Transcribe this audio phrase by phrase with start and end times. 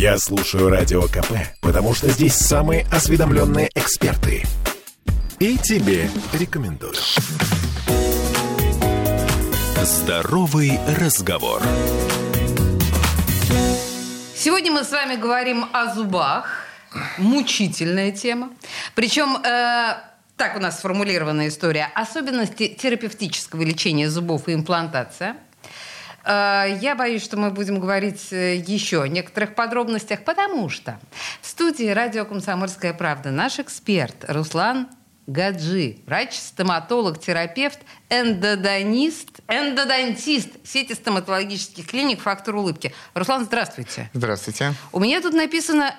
[0.00, 4.44] Я слушаю Радио КП, потому что здесь самые осведомленные эксперты.
[5.40, 6.94] И тебе рекомендую.
[9.82, 11.60] Здоровый разговор.
[14.36, 16.46] Сегодня мы с вами говорим о зубах.
[17.18, 18.50] Мучительная тема.
[18.94, 19.96] Причем э,
[20.36, 21.90] так у нас сформулирована история.
[21.96, 25.38] Особенности терапевтического лечения зубов и имплантация.
[26.28, 31.00] Э, я боюсь, что мы будем говорить э, еще о некоторых подробностях, потому что
[31.40, 34.88] в студии радио «Комсомольская правда» наш эксперт Руслан
[35.26, 37.78] Гаджи, врач, стоматолог, терапевт,
[38.10, 42.94] эндодонист, эндодонтист сети стоматологических клиник «Фактор улыбки».
[43.14, 44.10] Руслан, здравствуйте.
[44.12, 44.74] Здравствуйте.
[44.92, 45.94] У меня тут написано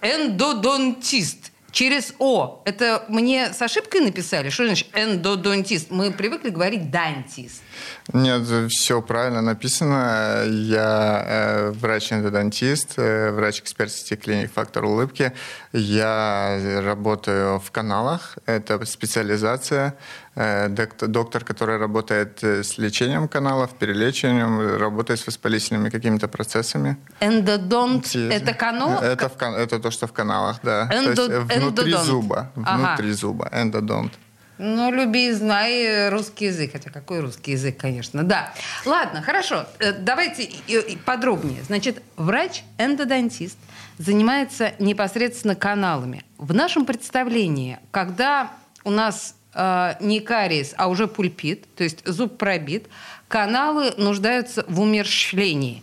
[0.00, 1.51] эндодонтист.
[1.72, 2.62] Через О.
[2.66, 4.50] Это мне с ошибкой написали?
[4.50, 5.90] Что значит эндодонтист?
[5.90, 7.62] Мы привыкли говорить дантист.
[8.12, 10.44] Нет, все правильно написано.
[10.46, 15.32] Я э, врач-эндодонтист, э, врач-эксперт сети клиник «Фактор улыбки».
[15.72, 18.36] Я работаю в каналах.
[18.44, 19.96] Это специализация.
[20.34, 26.96] Э, доктор, который работает э, с лечением каналов, перелечением, работает с воспалительными какими-то процессами.
[27.20, 29.02] Эндодонт– это канал?
[29.02, 30.88] Это, в, это то, что в каналах, да.
[30.90, 32.06] Эндо, то есть внутри эндодонт.
[32.06, 32.50] зуба.
[32.64, 32.78] Ага.
[32.94, 33.50] Внутри зуба.
[33.52, 34.12] Эндодонт.
[34.56, 36.72] Ну, люби, знай русский язык.
[36.72, 38.22] Хотя какой русский язык, конечно.
[38.22, 38.54] Да.
[38.86, 39.66] Ладно, хорошо.
[39.80, 41.62] Э, Давайте и- и подробнее.
[41.64, 43.58] Значит, врач-эндодонтист
[43.98, 46.24] занимается непосредственно каналами.
[46.38, 48.50] В нашем представлении, когда
[48.84, 52.88] у нас э, не кариес, а уже пульпит, то есть зуб пробит,
[53.28, 55.82] каналы нуждаются в умерщвлении.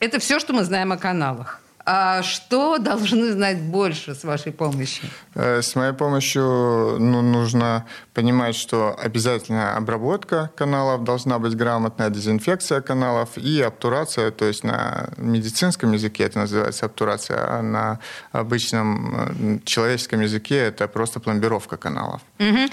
[0.00, 1.60] Это все, что мы знаем о каналах.
[1.86, 5.08] А что должны знать больше с вашей помощью?
[5.34, 12.80] Э, С моей помощью ну, нужно понимать, что обязательно обработка каналов должна быть грамотная, дезинфекция
[12.80, 17.98] каналов и обтурация, то есть на медицинском языке это называется обтурация, а на
[18.32, 22.22] обычном э, человеческом языке это просто пломбировка каналов.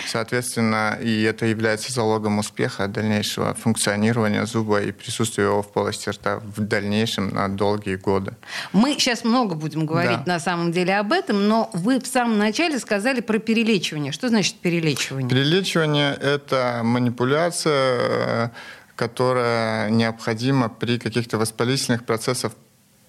[0.08, 6.40] Соответственно, и это является залогом успеха дальнейшего функционирования зуба и присутствия его в полости рта
[6.40, 8.34] в дальнейшем на долгие годы.
[8.74, 10.34] Мы сейчас много будем говорить Да.
[10.34, 14.12] на самом деле об этом, но вы в самом начале сказали про перелечивание.
[14.12, 15.30] Что значит перелечивание?
[15.30, 18.50] Перелечивание– это манипуляция, э,
[18.96, 22.54] которая необходима при каких-то воспалительных процессах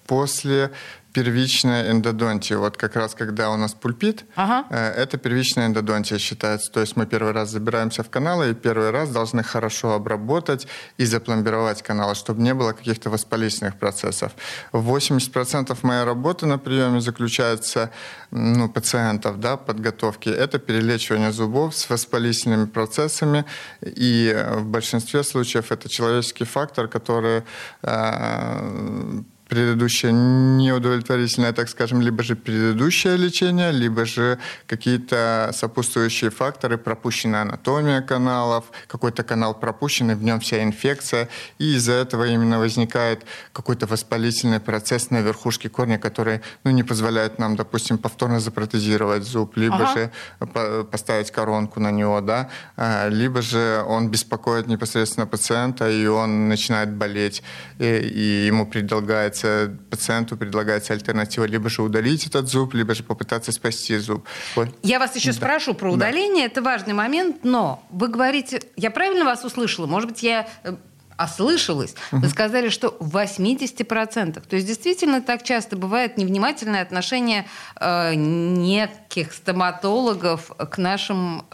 [0.05, 0.71] после
[1.13, 2.55] первичной эндодонтии.
[2.55, 4.65] Вот как раз когда у нас пульпит, Ага.
[4.69, 6.71] э, это первичная эндодонтия считается.
[6.71, 11.05] То есть мы первый раз забираемся в каналы и первый раз должны хорошо обработать и
[11.05, 14.31] запломбировать каналы, чтобы не было каких-то воспалительных процессов.
[14.73, 17.89] 80% моей работы на приеме заключается
[18.31, 20.29] ну, пациентов, да, подготовки.
[20.29, 23.45] Это перелечивание зубов с воспалительными процессами.
[23.81, 27.43] И в большинстве случаев это человеческий фактор, который
[27.83, 37.43] э, предыдущее неудовлетворительное, так скажем, либо же предыдущее лечение, либо же какие-то сопутствующие факторы, пропущенная
[37.43, 43.85] анатомия каналов, какой-то канал пропущенный, в нем вся инфекция, и из-за этого именно возникает какой-то
[43.85, 49.75] воспалительный процесс на верхушке корня, который ну, не позволяет нам, допустим, повторно запротезировать зуб, либо
[49.75, 49.93] Ага.
[49.93, 56.07] же по- поставить коронку на него, да, а, либо же он беспокоит непосредственно пациента, и
[56.07, 57.43] он начинает болеть,
[57.77, 59.42] и, и ему предлагается,
[59.89, 64.25] пациенту предлагается альтернатива, либо же удалить этот зуб, либо же попытаться спасти зуб.
[64.55, 64.69] Вот.
[64.83, 69.43] Я вас еще спрошу про удаление, это важный момент, но вы говорите, я правильно вас
[69.43, 69.85] услышала?
[69.85, 70.75] Может быть, я э,
[71.17, 71.95] ослышалась.
[72.11, 74.41] Вы сказали, что в 80%.
[74.47, 77.45] То есть действительно так часто бывает невнимательное отношение
[77.79, 81.45] э, неких стоматологов к нашим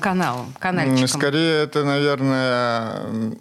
[0.00, 1.08] каналам, канальчикам.
[1.08, 3.36] Скорее, это, наверное,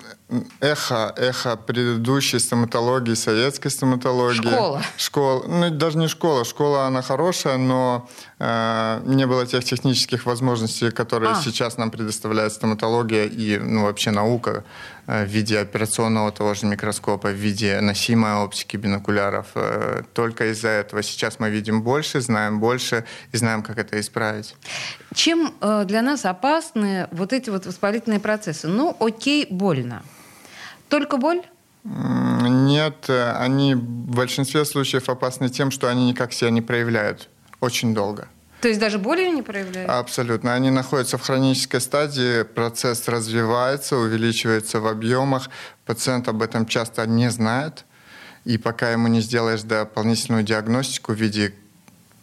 [0.59, 4.50] эхо, эхо предыдущей стоматологии, советской стоматологии.
[4.50, 4.81] Школа.
[4.97, 5.44] Школа.
[5.47, 6.46] Ну, даже не школа.
[6.46, 8.09] Школа, она хорошая, но
[8.40, 11.41] э, не было тех технических возможностей, которые А.
[11.41, 14.64] сейчас нам предоставляет стоматология и ну, вообще наука
[15.08, 19.47] э, в виде операционного того же микроскопа, в виде носимой оптики бинокуляров.
[19.56, 23.03] Э, Только из-за этого сейчас мы видим больше, знаем больше
[23.34, 24.56] и знаем, как это исправить.
[25.14, 28.67] Чем э, для нас опасны вот эти вот воспалительные процессы?
[28.67, 30.03] Ну, окей, больно.
[30.91, 31.41] Только боль?
[31.84, 37.29] Нет, э, они в большинстве случаев опасны тем, что они никак себя не проявляют
[37.61, 38.28] очень долго.
[38.59, 39.90] То есть даже болью не проявляют?
[39.90, 40.53] Абсолютно.
[40.53, 45.49] Они находятся в хронической стадии, процесс развивается, увеличивается в объемах.
[45.85, 47.85] Пациент об этом часто не знает.
[48.44, 51.53] И пока ему не сделаешь дополнительную диагностику в виде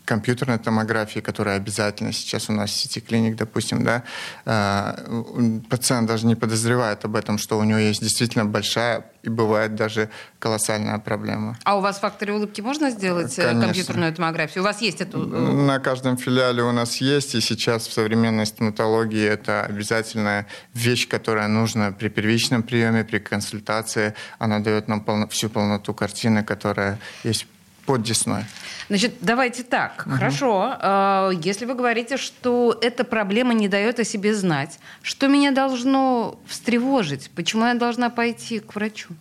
[0.09, 4.03] компьютерной томографии, которая обязательно сейчас у нас в сети клиник, допустим, да,
[4.47, 9.75] э, пациент даже не подозревает об этом, что у него есть действительно большая и бывает
[9.75, 10.09] даже
[10.39, 11.59] колоссальная проблема.
[11.65, 13.63] А у вас в факторе улыбки можно сделать э, Конечно.
[13.63, 14.63] компьютерную томографию?
[14.63, 15.19] У вас есть эту...
[15.19, 21.49] На каждом филиале у нас есть, и сейчас в современной стоматологии это обязательная вещь, которая
[21.49, 24.15] нужна при первичном приеме, при консультации.
[24.39, 27.47] Она дает нам полно, всю полноту картины, которая есть
[27.89, 28.45] под десной.
[28.91, 30.05] Значит, давайте так.
[30.07, 30.17] Угу.
[30.17, 30.77] Хорошо.
[30.79, 36.39] Э, если вы говорите, что эта проблема не дает о себе знать, что меня должно
[36.47, 37.31] встревожить?
[37.35, 39.15] Почему я должна пойти к врачу?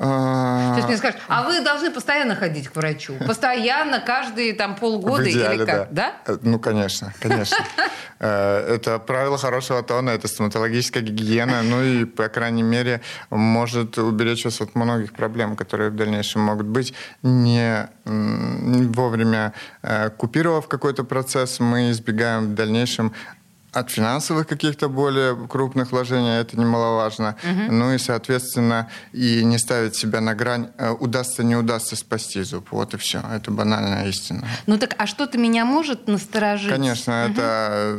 [0.00, 3.16] То есть мне скажут, а вы должны постоянно ходить к врачу?
[3.26, 5.92] Постоянно, каждые там полгода идеале, или как?
[5.92, 6.14] Да.
[6.26, 6.38] да?
[6.42, 7.58] Ну, конечно, конечно.
[8.22, 13.00] Э, это правило хорошего тона, это стоматологическая гигиена, ну и, по крайней мере,
[13.30, 16.92] может уберечь вас от многих проблем, которые в дальнейшем могут быть.
[17.22, 23.14] Не вовремя э, купировав какой-то процесс, мы избегаем в дальнейшем
[23.72, 27.36] от финансовых каких-то более крупных вложений, это немаловажно.
[27.42, 27.72] Угу.
[27.72, 32.68] Ну и, соответственно, и не ставить себя на грань, э, удастся, не удастся спасти зуб.
[32.70, 33.22] Вот и все.
[33.32, 34.46] Это банальная истина.
[34.66, 36.70] Ну так, а что-то меня может насторожить?
[36.70, 37.32] Конечно, угу.
[37.32, 37.98] это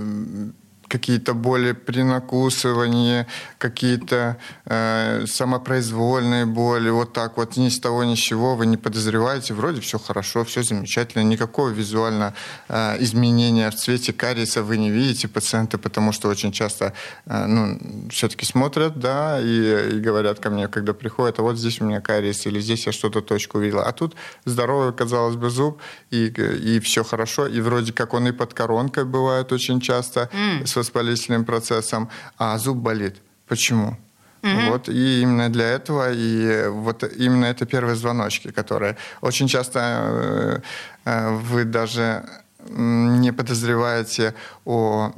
[0.91, 3.25] какие-то боли при накусывании,
[3.57, 8.77] какие-то э, самопроизвольные боли, вот так вот ни с того ни с чего вы не
[8.77, 12.33] подозреваете, вроде все хорошо, все замечательно, никакого визуально
[12.67, 16.93] э, изменения в цвете кариеса вы не видите пациенты, потому что очень часто
[17.25, 17.79] э, ну,
[18.09, 22.01] все-таки смотрят, да, и, и говорят ко мне, когда приходят, а вот здесь у меня
[22.01, 24.15] кариес, или здесь я что-то точку увидела, а тут
[24.45, 25.79] здоровый, казалось бы, зуб,
[26.09, 30.81] и, и все хорошо, и вроде как он и под коронкой бывает очень часто, mm.
[30.83, 33.16] С воспалительным процессом, а зуб болит.
[33.48, 33.98] Почему?
[34.42, 34.69] Mm-hmm.
[34.69, 40.60] Вот, и именно для этого, и вот именно это первые звоночки, которые очень часто э,
[41.06, 42.24] э, вы даже
[42.69, 44.33] не подозреваете
[44.66, 45.12] о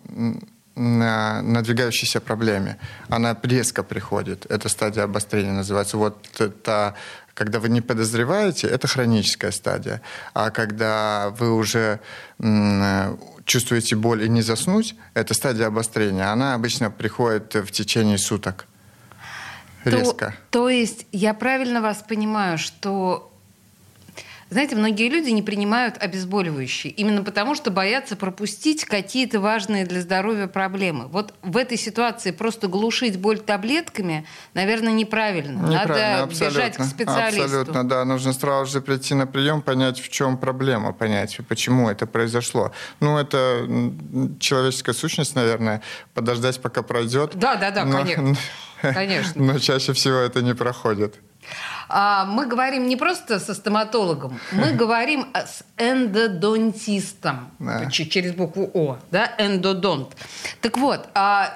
[0.76, 2.78] на надвигающейся проблеме.
[3.10, 4.46] Она резко приходит.
[4.50, 5.98] Это стадия обострения называется.
[5.98, 6.18] Вот
[6.64, 6.96] та,
[7.34, 10.02] когда вы не подозреваете, это хроническая стадия.
[10.34, 12.00] А когда вы уже
[13.46, 16.32] чувствуете боль и не заснуть, это стадия обострения.
[16.32, 18.66] Она обычно приходит в течение суток.
[19.84, 20.34] Резко.
[20.50, 23.33] То, то есть я правильно вас понимаю, что
[24.54, 30.48] знаете, многие люди не принимают обезболивающие именно потому, что боятся пропустить какие-то важные для здоровья
[30.48, 31.08] проблемы.
[31.08, 35.60] Вот в этой ситуации просто глушить боль таблетками, наверное, неправильно.
[35.68, 37.44] неправильно Надо бежать к специалисту.
[37.44, 38.06] Абсолютно, да.
[38.06, 42.72] Нужно сразу же прийти на прием, понять, в чем проблема, понять, почему это произошло.
[43.00, 43.68] Ну, это
[44.40, 45.82] человеческая сущность, наверное,
[46.14, 47.32] подождать, пока пройдет.
[47.36, 48.36] Да, да, да, но, конечно.
[48.82, 49.42] Конечно.
[49.42, 51.16] Но чаще всего это не проходит.
[51.90, 57.90] А, мы говорим не просто со стоматологом, мы говорим с эндодонтистом да.
[57.90, 60.16] через букву О, да, эндодонт.
[60.62, 61.56] Так вот, а,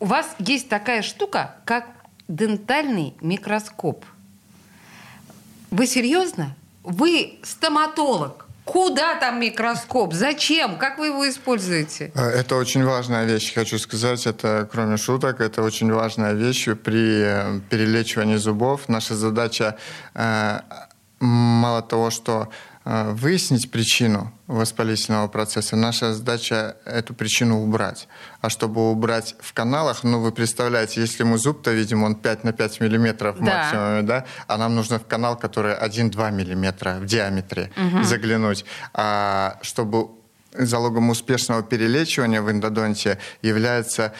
[0.00, 1.86] у вас есть такая штука, как
[2.28, 4.04] дентальный микроскоп.
[5.70, 6.54] Вы серьезно?
[6.82, 8.47] Вы стоматолог.
[8.68, 10.12] Куда там микроскоп?
[10.12, 10.76] Зачем?
[10.76, 12.12] Как вы его используете?
[12.14, 14.26] Э, это очень важная вещь, хочу сказать.
[14.26, 18.88] Это, кроме шуток, это очень важная вещь при э, перелечивании зубов.
[18.88, 19.76] Наша задача
[20.14, 20.60] э,
[21.18, 22.48] мало того, что
[22.88, 25.76] выяснить причину воспалительного процесса.
[25.76, 28.08] Наша задача эту причину убрать.
[28.40, 32.52] А чтобы убрать в каналах, ну, вы представляете, если мы зуб-то видим, он 5 на
[32.52, 33.44] 5 миллиметров да.
[33.44, 34.24] максимум, да?
[34.46, 38.04] А нам нужно в канал, который 1-2 миллиметра в диаметре угу.
[38.04, 38.64] заглянуть.
[38.94, 40.08] А чтобы
[40.54, 44.14] залогом успешного перелечивания в эндодонте является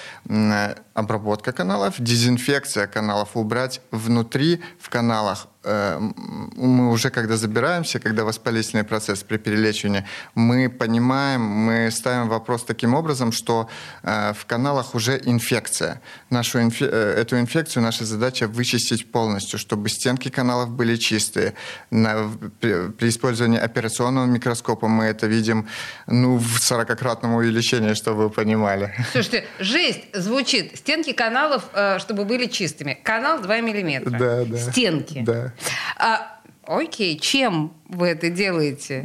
[0.92, 8.84] обработка каналов, дезинфекция каналов, убрать внутри в каналах Э, мы уже когда забираемся, когда воспалительный
[8.84, 13.68] процесс при перелечивании, мы понимаем, мы ставим вопрос таким образом, что
[14.02, 16.00] э, в каналах уже инфекция.
[16.30, 21.54] Нашу инфе э, эту инфекцию наша задача вычистить полностью, чтобы стенки каналов были чистые.
[21.90, 25.68] На, при, при использовании операционного микроскопа мы это видим
[26.06, 28.94] ну, в 40-кратном увеличении, чтобы вы понимали.
[29.12, 30.76] Слушайте, жесть звучит.
[30.76, 31.64] Стенки каналов,
[31.98, 32.98] чтобы были чистыми.
[33.02, 34.10] Канал 2 миллиметра.
[34.10, 34.58] Да, да.
[34.58, 35.22] Стенки.
[35.24, 35.52] Да.
[35.96, 36.37] А,
[36.68, 39.02] окей, чем вы это делаете?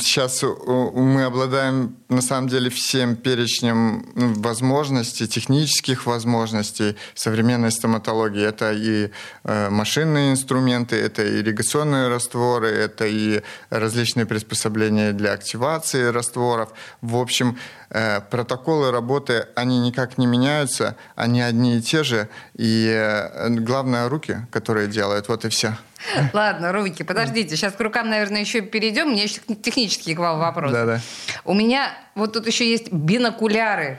[0.00, 4.04] Сейчас мы обладаем, на самом деле, всем перечнем
[4.42, 8.44] возможностей, технических возможностей современной стоматологии.
[8.44, 9.10] Это и
[9.44, 16.70] э, машинные инструменты, это ирригационные растворы, это и различные приспособления для активации растворов.
[17.02, 17.56] В общем,
[17.90, 22.28] э, протоколы работы, они никак не меняются, они одни и те же.
[22.56, 25.76] И э, главное, руки, которые делают, вот и все.
[26.32, 27.56] Ладно, руки, подождите.
[27.56, 29.08] Сейчас к рукам, наверное, еще перейдем.
[29.10, 30.72] Мне еще технический к вам вопрос.
[30.72, 31.00] Да-да.
[31.44, 33.98] У меня вот тут еще есть бинокуляры.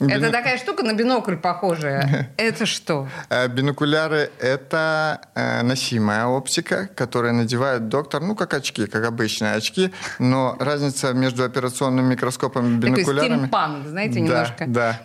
[0.00, 2.30] Бино- Это такая штука на бинокль похожая.
[2.36, 3.08] Это что?
[3.30, 9.90] Э, Бинокуляры– это э, носимая оптика, которую надевает доктор, ну, как очки, как обычные очки,
[10.20, 13.38] но разница между операционным микроскопом и Такой бинокулярами...
[13.38, 14.64] стимпанк, знаете, Да, немножко.
[14.68, 15.00] Да,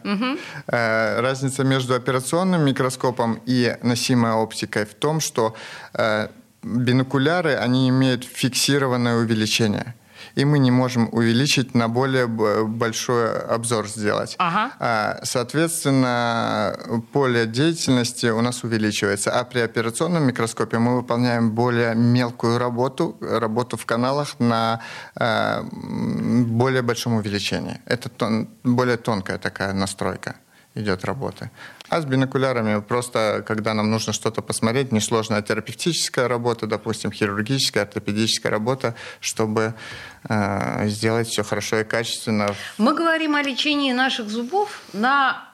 [0.67, 5.55] Э, Разница между операционным микроскопом и носимой оптикой в том, что
[6.63, 9.93] бинокуляры, они имеют фиксированное увеличение.
[10.35, 14.35] И мы не можем увеличить на более большой обзор сделать.
[14.39, 14.71] Ага.
[14.79, 16.75] А, Соответственно,
[17.11, 19.31] поле деятельности у нас увеличивается.
[19.31, 24.79] А при операционном микроскопе мы выполняем более мелкую работу, работу в каналах на
[25.19, 27.79] м, более большом увеличении.
[27.85, 30.35] Это тон- более тонкая такая настройка
[30.75, 31.51] идет работы.
[31.89, 38.51] А с бинокулярами просто, когда нам нужно что-то посмотреть, несложная терапевтическая работа, допустим, хирургическая, ортопедическая
[38.51, 39.75] работа, чтобы
[40.27, 42.55] э, сделать все хорошо и качественно.
[42.77, 45.49] Мы говорим о лечении наших зубов на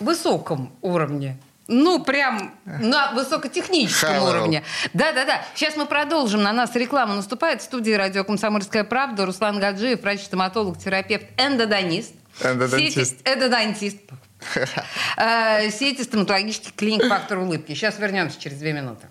[0.00, 1.38] высоком уровне.
[1.72, 4.30] Ну, прям на высокотехническом level.
[4.30, 4.64] уровне.
[4.92, 5.44] Да-да-да.
[5.54, 6.42] Сейчас мы продолжим.
[6.42, 7.60] На нас реклама наступает.
[7.60, 12.12] В студии радио «Комсомольская правда» Руслан Гаджиев, врач-стоматолог, терапевт, эндодонист.
[12.42, 13.20] Эндодонтист.
[13.24, 13.98] Эндодонтист.
[15.16, 17.74] Э, Сети стоматологических клиник «Фактор улыбки».
[17.74, 19.06] Сейчас вернемся через две минуты.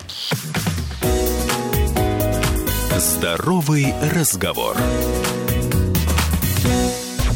[2.97, 4.75] Здоровый разговор.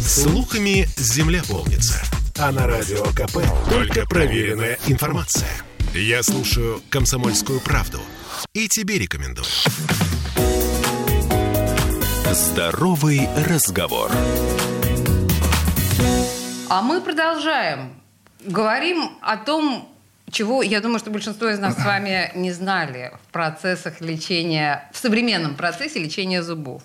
[0.05, 2.01] Слухами земля полнится.
[2.37, 3.37] А на радио КП
[3.69, 5.49] только проверенная информация.
[5.93, 8.01] Я слушаю «Комсомольскую правду»
[8.53, 9.45] и тебе рекомендую.
[12.33, 14.11] Здоровый разговор.
[16.73, 17.93] А мы продолжаем.
[18.39, 19.87] Говорим о том,
[20.31, 24.97] чего, я думаю, что большинство из нас с вами не знали в процессах лечения, в
[24.97, 26.81] современном процессе лечения зубов.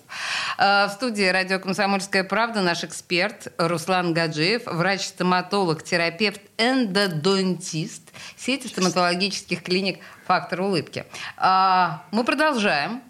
[0.59, 8.03] Э, В студии радио «Комсомольская правда» наш эксперт Руслан Гаджиев, врач-стоматолог, терапевт, эндодонтист
[8.37, 11.05] сети стоматологических клиник «Фактор улыбки».
[11.35, 13.01] А, Мы продолжаем.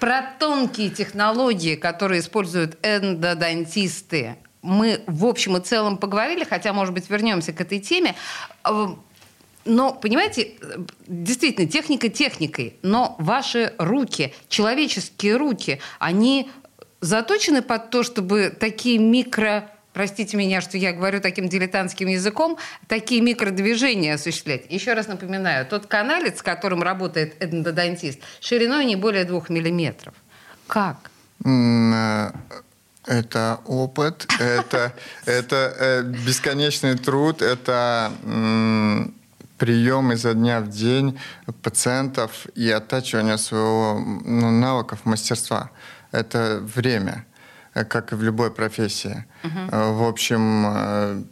[0.00, 7.08] Про тонкие технологии, которые используют эндодонтисты, мы в общем и целом поговорили, хотя, может быть,
[7.10, 8.14] вернемся к этой теме.
[8.64, 8.88] Э,
[9.64, 16.50] Но, понимаете, э, действительно, техника техникой, но ваши руки, человеческие руки, они
[17.00, 23.20] заточены под то, чтобы такие микро простите меня, что я говорю таким дилетантским языком, такие
[23.20, 24.62] микродвижения осуществлять.
[24.70, 30.14] Еще раз напоминаю, тот каналец, с которым работает эндодонтист, шириной не более двух миллиметров.
[30.68, 31.10] Как?
[33.08, 34.92] Это опыт, это,
[35.24, 38.12] это э, бесконечный труд, это
[39.56, 41.18] прием изо дня в день
[41.62, 45.70] пациентов и оттачивание своего ну, навыков, мастерства.
[46.12, 47.24] Это время,
[47.74, 49.24] э, как и в любой профессии.
[49.42, 51.26] Э, В общем,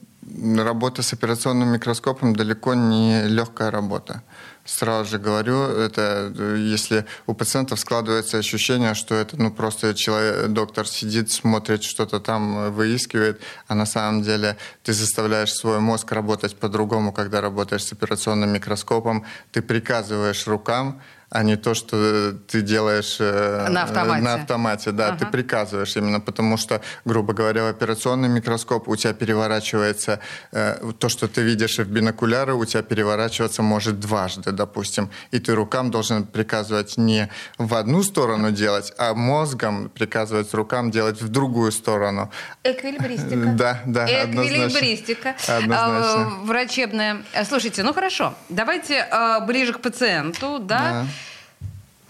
[0.59, 4.23] работа с операционным микроскопом далеко не легкая работа.
[4.65, 10.89] Сразу же говорю, это если у пациентов складывается ощущение, что это ну просто человек, доктор
[10.89, 17.13] сидит, смотрит что-то там, выискивает, а на самом деле ты заставляешь свой мозг работать по-другому,
[17.13, 23.69] когда работаешь с операционным микроскопом, ты приказываешь рукам, а не то, что ты делаешь э,
[23.69, 24.23] На автомате.
[24.23, 25.19] на автомате, да, Ага.
[25.19, 30.21] ты приказываешь именно потому, что, грубо говоря, в операционный микроскоп у тебя переворачивается
[30.53, 35.55] э, то, что ты видишь в бинокуляры, у тебя переворачиваться может дважды, допустим, и ты
[35.55, 37.29] рукам должен приказывать не
[37.59, 42.31] в одну сторону делать, а мозгом приказывать рукам делать в другую сторону.
[42.63, 43.37] Эквилибристика.
[43.57, 44.07] Да, да.
[44.07, 45.35] Эквилибристика.
[45.49, 46.23] Однозначно.
[46.23, 47.23] А, врачебная.
[47.49, 48.35] Слушайте, ну хорошо.
[48.49, 51.07] Давайте а, ближе к пациенту, да?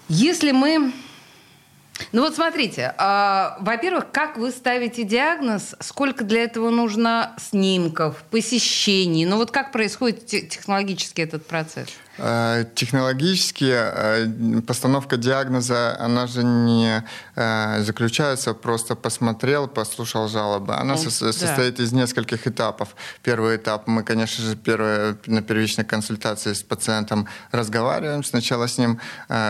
[0.09, 0.93] Если мы...
[2.13, 9.25] Ну вот смотрите, а, во-первых, как вы ставите диагноз, сколько для этого нужно снимков, посещений,
[9.25, 11.89] ну вот как происходит те- технологически этот процесс?
[12.19, 17.05] Э, Технологически э, постановка диагноза, она же не
[17.35, 20.75] э, заключается просто посмотрел, послушал жалобы.
[20.75, 21.11] Она да.
[21.11, 22.97] состоит из нескольких этапов.
[23.23, 29.01] Первый этап мы, конечно же, первое, на первичной консультации с пациентом разговариваем сначала с ним,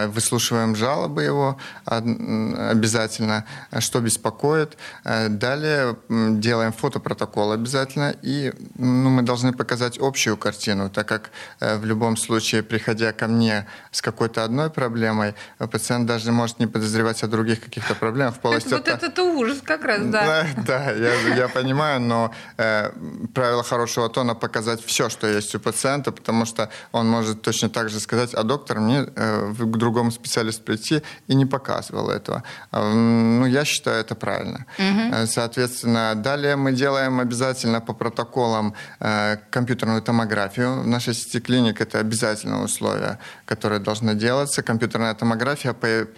[0.09, 3.45] выслушиваем жалобы его обязательно,
[3.79, 4.77] что беспокоит.
[5.05, 11.31] Далее делаем фотопротокол обязательно, и ну, мы должны показать общую картину, так как
[11.61, 16.67] в любом случае случае, приходя ко мне с какой-то одной проблемой, пациент даже может не
[16.67, 20.47] подозревать о других каких-то проблемах в полости Вот это ужас как раз, да.
[20.67, 22.91] Да, я, я понимаю, но э,
[23.35, 27.89] правило хорошего тона показать все, что есть у пациента, потому что он может точно так
[27.89, 32.43] же сказать, а доктор мне э, к другому специалисту прийти и не показывал этого.
[32.73, 34.65] Э, ну, я считаю, это правильно.
[34.79, 35.27] Угу.
[35.27, 40.83] Соответственно, далее мы делаем обязательно по протоколам э, компьютерную томографию.
[40.83, 41.99] В нашей сети клиник это
[42.47, 44.63] обязательное условие, которое должно делаться.
[44.63, 45.75] Компьютерная томография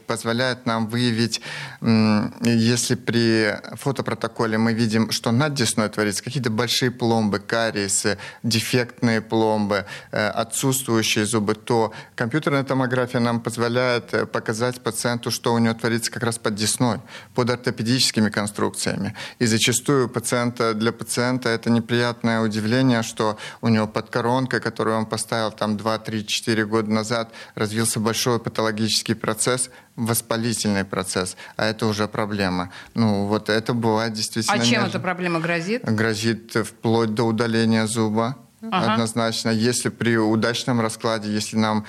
[0.07, 1.41] позволяет нам выявить,
[1.81, 9.85] если при фотопротоколе мы видим, что над десной творится, какие-то большие пломбы, кариесы, дефектные пломбы,
[10.13, 16.11] э, отсутствующие зубы, то компьютерная томография нам позволяет э, показать пациенту, что у него творится
[16.11, 16.99] как раз под десной,
[17.35, 19.15] под ортопедическими конструкциями.
[19.41, 25.07] И зачастую пациента, для пациента это неприятное удивление, что у него под коронкой, которую он
[25.07, 31.87] поставил там 2, 3, 4 года назад, развился большой патологический процесс, воспалительный процесс, а это
[31.87, 32.71] уже проблема.
[32.95, 34.61] Ну, вот это бывает действительно...
[34.61, 35.85] А чем эта проблема грозит?
[35.85, 38.37] Грозит вплоть до удаления зуба.
[38.61, 38.95] Ага.
[38.95, 39.51] Однозначно.
[39.51, 41.87] Если при удачном раскладе, если нам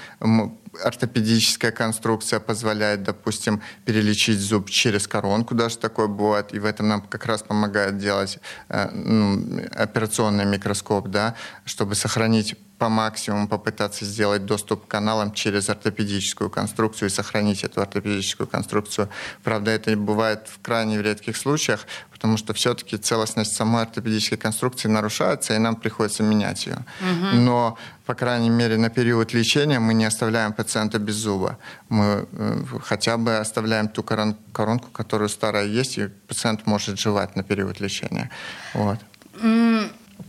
[0.84, 7.02] ортопедическая конструкция позволяет, допустим, перелечить зуб через коронку, даже такое бывает, и в этом нам
[7.02, 14.46] как раз помогает делать э, ну, операционный микроскоп, да, чтобы сохранить по максимуму попытаться сделать
[14.46, 19.10] доступ к каналам через ортопедическую конструкцию и сохранить эту ортопедическую конструкцию.
[19.44, 25.54] Правда, это бывает в крайне редких случаях, потому что все-таки целостность самой ортопедической конструкции нарушается,
[25.54, 26.86] и нам приходится менять ее.
[27.02, 27.38] Угу.
[27.38, 27.78] Но,
[28.10, 31.60] по крайней мере, на период лечения мы не оставляем пациента без зуба.
[31.90, 37.36] Мы э, хотя бы оставляем ту корон коронку, которая старая есть, и пациент может жевать
[37.36, 38.32] на период лечения.
[38.74, 38.98] Вот.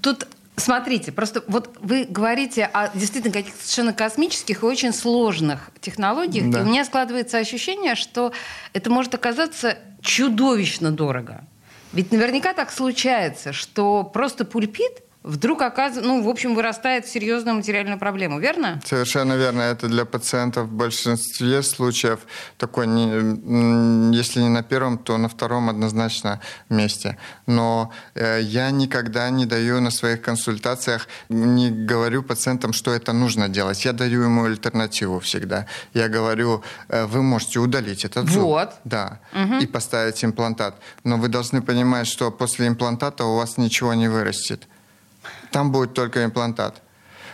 [0.02, 6.50] Тут Смотрите, просто вот вы говорите о действительно каких-то совершенно космических и очень сложных технологиях,
[6.50, 6.58] да.
[6.58, 8.32] и у меня складывается ощущение, что
[8.74, 11.44] это может оказаться чудовищно дорого.
[11.94, 17.56] Ведь наверняка так случается, что просто пульпит вдруг оказывается, ну, в общем, вырастает в серьезную
[17.56, 18.80] материальную проблему, верно?
[18.84, 19.62] Совершенно верно.
[19.62, 22.20] Это для пациентов в большинстве случаев
[22.56, 27.18] такой, не, если не на первом, то на втором однозначно месте.
[27.46, 33.48] Но э, я никогда не даю на своих консультациях, не говорю пациентам, что это нужно
[33.48, 33.84] делать.
[33.84, 35.66] Я даю ему альтернативу всегда.
[35.92, 38.42] Я говорю, э, вы можете удалить этот зуб.
[38.42, 38.74] Вот.
[38.84, 39.20] Да.
[39.32, 39.58] Угу.
[39.58, 40.76] И поставить имплантат.
[41.04, 44.69] Но вы должны понимать, что после имплантата у вас ничего не вырастет
[45.50, 46.82] там будет только имплантат.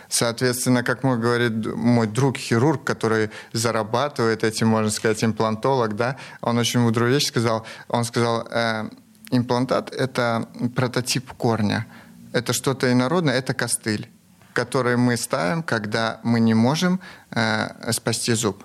[0.09, 6.79] Соответственно, как мой говорит мой друг-хирург, который зарабатывает этим, можно сказать, имплантолог, да, он очень
[6.79, 7.65] мудрую вещь сказал.
[7.89, 8.89] Он сказал, э,
[9.31, 11.85] имплантат– это прототип корня.
[12.31, 14.09] Это что-то инородное, это костыль,
[14.53, 16.99] который мы ставим, когда мы не можем
[17.31, 18.63] э, спасти зуб.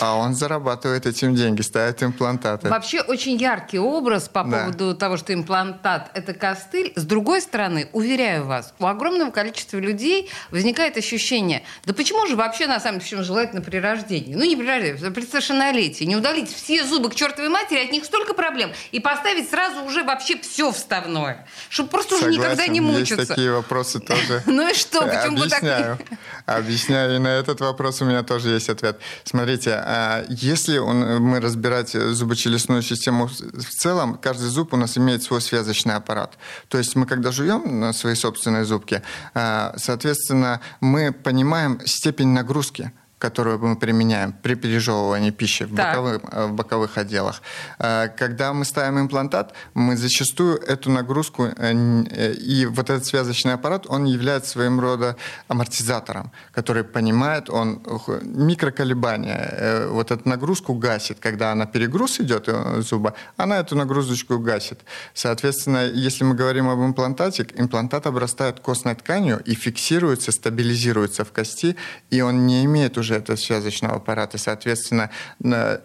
[0.00, 2.68] А он зарабатывает этим деньги, ставит имплантаты.
[2.68, 4.64] Вообще очень яркий образ по да.
[4.64, 6.92] поводу того, что имплантат– это костыль.
[6.96, 12.66] С другой стороны, уверяю вас, у огромного количества людей возникает ощущение, да почему же вообще,
[12.66, 14.34] на самом деле, желательно при рождении?
[14.34, 16.04] Ну, не при рождении, а при совершеннолетии.
[16.04, 18.72] Не удалить все зубы к чертовой матери, от них столько проблем.
[18.92, 21.46] И поставить сразу уже вообще все вставное.
[21.68, 23.14] Чтобы просто Согласен, уже никогда не мучиться.
[23.16, 24.42] есть такие вопросы тоже.
[24.52, 25.02] Ну и что?
[25.02, 25.98] Почему так?
[26.46, 27.16] Объясняю.
[27.16, 28.98] И на этот вопрос у меня тоже есть ответ.
[29.24, 35.22] Смотрите, а если он, мы разбирать зубочелюстную систему в целом, каждый зуб у нас имеет
[35.22, 36.38] свой связочный аппарат.
[36.68, 39.02] То есть мы, когда жуем на свои собственные зубки,
[39.34, 46.46] а, соответственно, мы понимаем степень нагрузки которую мы применяем при пережевывании пищи в боковых, э,
[46.46, 47.42] в боковых отделах.
[47.78, 53.86] Э, когда мы ставим имплантат, мы зачастую эту нагрузку э, и вот этот связочный аппарат,
[53.88, 55.14] он является своим рода
[55.48, 57.80] амортизатором, который понимает, он
[58.22, 61.18] микроколебания, вот эту нагрузку гасит.
[61.20, 64.80] Когда она перегруз идет зуба, она эту нагрузочку гасит.
[65.14, 71.76] Соответственно, если мы говорим об имплантате, имплантат обрастает костной тканью и фиксируется, стабилизируется в кости,
[72.10, 74.38] и он не имеет уже этого связочного аппарата.
[74.38, 75.10] Соответственно,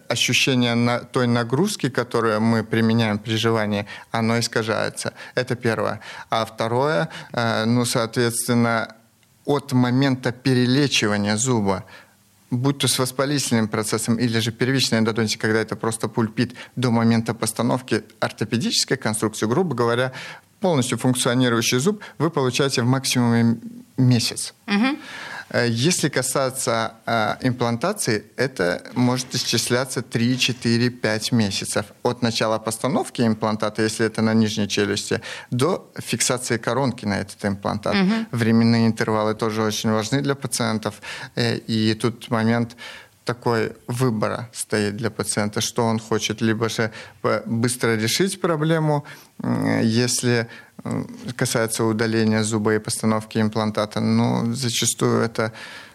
[0.08, 5.12] ощущение на той нагрузки, которую мы применяем при жевании, оно искажается.
[5.34, 6.00] Это первое.
[6.30, 8.94] А второе, э, ну, соответственно,
[9.44, 11.84] от момента перелечивания зуба
[12.50, 17.34] будь то с воспалительным процессом или же первичной эндодонтии, когда это просто пульпит, до момента
[17.34, 20.12] постановки ортопедической конструкции, грубо говоря,
[20.60, 23.58] полностью функционирующий зуб вы получаете в максимуме
[23.96, 24.54] месяц.
[24.66, 24.98] Угу.
[25.50, 31.86] Э, если касаться э, имплантации, это может исчисляться 3, 4, 5 месяцев.
[32.02, 37.94] От начала постановки имплантата, если это на нижней челюсти, до фиксации коронки на этот имплантат.
[37.94, 38.14] Угу.
[38.32, 40.94] Временные интервалы тоже очень важны для пациентов.
[41.36, 42.76] Э, и тут момент
[43.24, 46.90] такой выбора стоит для пациента, что он хочет, либо же
[47.44, 49.04] быстро решить проблему,
[49.82, 50.48] если
[51.36, 55.52] касается удаления зуба и постановки имплантата, ну, зачастую это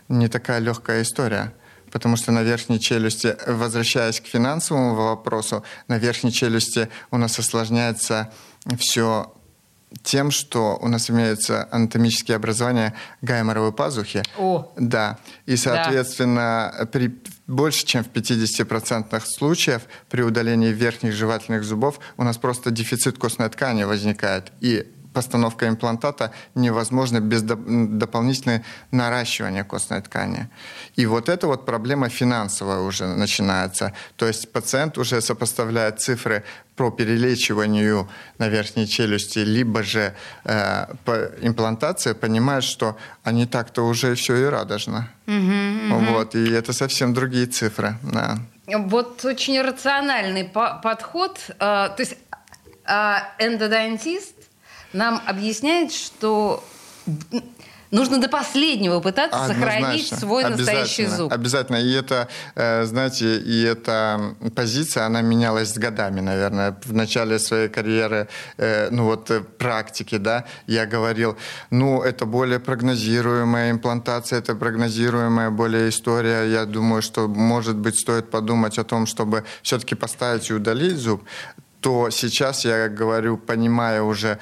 [0.10, 1.53] не такая легкая история.
[1.91, 8.34] Потому что на верхней челюсти, возвращаясь к финансовому вопросу, на верхней челюсти у нас осложняется
[8.79, 9.32] все
[10.01, 14.23] тем, что у нас имеются анатомические образования гайморовой пазухи.
[14.38, 14.71] О.
[14.77, 15.17] Да.
[15.45, 16.86] И, соответственно, да.
[16.86, 17.13] при
[17.45, 23.49] больше чем в 50% случаев при удалении верхних жевательных зубов у нас просто дефицит костной
[23.49, 24.51] ткани возникает.
[24.62, 30.49] И постановка имплантата невозможна без дополнительного наращивания костной ткани.
[30.95, 33.93] И вот эта вот проблема финансовая уже начинается.
[34.15, 36.43] То есть пациент уже сопоставляет цифры
[36.76, 44.15] по перелечиванию на верхней челюсти, либо же э, по имплантации, понимает, что они так-то уже
[44.15, 45.10] все и радужно.
[45.28, 46.06] Угу, угу.
[46.13, 47.95] Вот, и это совсем другие цифры.
[48.02, 48.38] Да.
[48.67, 51.39] Вот очень рациональный по подход.
[51.60, 52.17] Э, то есть
[52.86, 54.42] э, эндодонтист
[54.93, 56.63] нам объясняет, что
[57.93, 61.32] нужно до последнего пытаться сохранить свой настоящий зуб.
[61.32, 61.77] Обязательно.
[61.77, 66.75] И это, э, знаете, и эта позиция, она менялась с годами, наверное.
[66.84, 68.27] В начале своей карьеры,
[68.58, 71.38] э, ну вот э, практики, да, я говорил,
[71.69, 76.51] ну это более прогнозируемая имплантация, это прогнозируемая более история.
[76.51, 81.23] Я думаю, что, может быть, стоит подумать о том, чтобы все-таки поставить и удалить зуб
[81.83, 84.39] то сейчас я говорю, понимая уже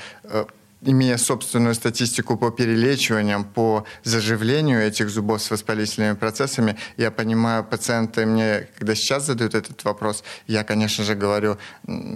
[0.83, 8.25] имея собственную статистику по перелечиваниям, по заживлению этих зубов с воспалительными процессами, я понимаю, пациенты
[8.25, 11.57] мне, когда сейчас задают этот вопрос, я, конечно же, говорю,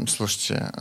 [0.07, 0.71] слушайте,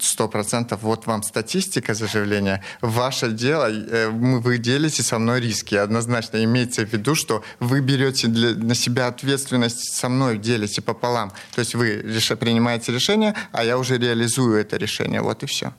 [0.00, 6.42] сто процентов, вот вам статистика заживления, ваше дело, э, вы делите со мной риски, однозначно
[6.42, 11.32] имейте в виду, что вы берете для, на себя ответственность со мной, делите пополам.
[11.54, 15.72] То есть вы реш, принимаете решение, а я уже реализую это решение, вот и все.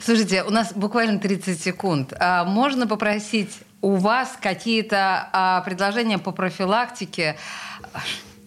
[0.00, 2.12] Слушайте, у нас буквально 30 секунд.
[2.18, 7.36] А можно попросить у вас какие-то а, предложения по профилактике,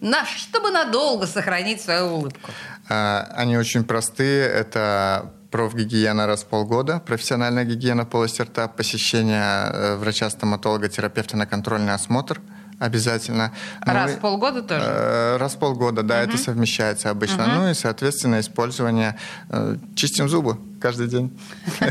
[0.00, 2.50] на, чтобы надолго сохранить свою улыбку?
[2.88, 4.46] А, они очень простые.
[4.46, 11.92] Это профгигиена раз в полгода, профессиональная гигиена полости рта, посещение э, врача-стоматолога, терапевта на контрольный
[11.92, 12.40] осмотр–
[12.80, 13.52] обязательно.
[13.82, 14.84] Раз ну, в полгода тоже?
[14.84, 16.30] Э, раз в полгода, да, угу.
[16.30, 17.44] это совмещается обычно.
[17.44, 17.52] Угу.
[17.52, 19.16] Ну и, соответственно, использование.
[19.50, 21.38] Э, чистим зубы каждый день.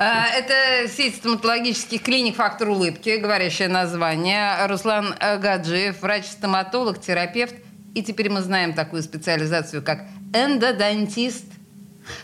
[0.00, 4.64] Э, это сеть стоматологических клиник «Фактор улыбки», говорящее название.
[4.68, 7.56] Руслан Гаджиев, врач-стоматолог, терапевт.
[7.96, 11.46] И теперь мы знаем такую специализацию, как эндодонтист.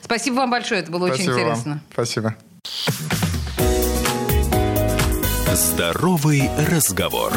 [0.03, 1.71] Спасибо вам большое, это было Спасибо очень интересно.
[1.73, 1.81] Вам.
[1.91, 2.37] Спасибо.
[5.55, 7.33] Здоровый разговор.